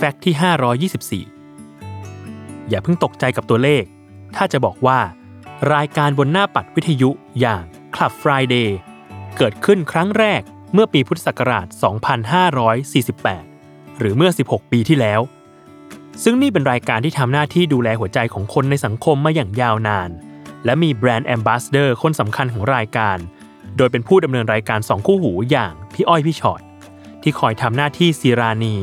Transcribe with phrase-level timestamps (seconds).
[0.00, 3.84] fact ที่ 524 อย่าเพิ่งตกใจกับตัวเลข
[4.36, 5.00] ถ้าจะบอกว่า
[5.74, 7.62] รายการบนหน้าปัดวิทยุอย่าง
[7.94, 8.68] Club Friday
[9.36, 11.66] เกิดขึ้นครั้งแรกเมื่อปีพุทธศักราช
[13.02, 15.20] 2548 หรือเมื่อ 16 ปีที่แล้ว
[16.22, 20.10] ซึ่งนี่เป็นรายการที่ทำหน้าที่ดูแลหัวใจของคนในสังคมมาอย่างยาวนาน
[20.64, 23.18] และมี brand ambassador คนสำคัญของรายการ
[23.76, 26.60] โดยเป็นผู้ดำเนินรายการสองคู่หูอย่างพี่อ้อยพี่ชอ็อต
[27.22, 28.76] ที่คอยทำหน้าที่ซีรานี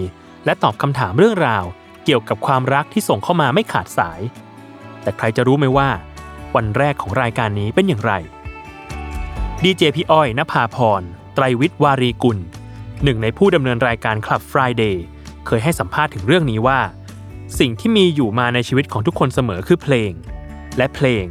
[0.45, 1.65] และตอบคำถามเรื่องราว
[2.05, 4.21] เกี่ยวกับความรักที่ส่งเข้ามาไม่ขาดสาย
[5.01, 5.89] แต่ใครจะรู้ไหมว่า
[6.55, 8.13] วันแรกของรายการนี้เป็นอย่างไร
[9.63, 11.01] ดีเจพี่อ้อยนภาพร
[11.35, 12.37] ไตรวิทย์วารีกุล
[13.03, 14.95] หนึ่งในผู้ดำเนินรายการ Club Friday
[15.45, 16.79] เคยให้สัมภาษณ์ถึงเรื่องนี้ว่า
[17.59, 20.11] สิ่งที่มีอยู่มาในชีวิตของทุกคนเสมอคือเพลง
[20.77, 21.25] และเพลง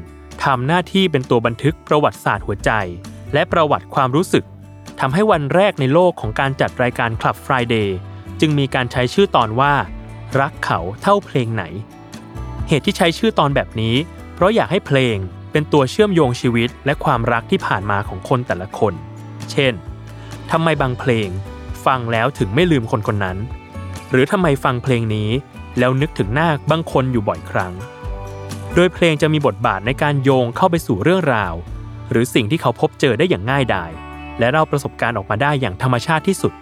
[0.45, 2.71] ทำหน้าที่เป็นตัวบันทึกประวัติศาสตร์หัวใจ
[3.33, 4.45] และประวัติความรู้สึก
[5.01, 7.89] ทำให้วันแรกในโลกของการจัดรายการ Club Friday
[8.45, 9.73] จึงมีการใช้ชื่อตอนว่า
[10.41, 11.65] รักเขาเท่าเพลงไหน
[12.69, 13.95] เหตุที่ใช้ชื่อตอนแบบนี้
[14.35, 15.17] เพราะอยากให้เพลง
[15.53, 18.95] เป็นตัวเชื่อมโยงชีวิตและความรักที่ผ่านมาของคนแต่ละคน
[19.51, 19.73] เช่น
[20.51, 21.29] ทำไมบางเพลง
[21.87, 23.39] ฟังแล้วถึงไม่ลืมคนคนนั้น
[24.11, 25.31] หรือทำไมฟังเพลงนี้
[25.79, 27.73] แล้วนึกถึงหน้าบางคนอยู่บ่อยครั้ง
[28.75, 31.55] โดยเพลงจะมีบทบาทในการโยงเข้าไปสู่เรื่องราว
[32.11, 33.91] หรือสิ่งที่เขาพบเจอได้อย่างง่ายดาย
[34.39, 36.53] และเราประสบการณ์ออกมาได้อย่างธรรมชาติที่สุด